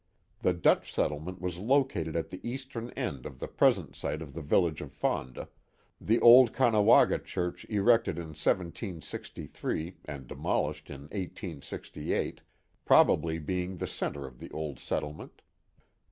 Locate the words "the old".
6.01-6.53, 14.39-14.79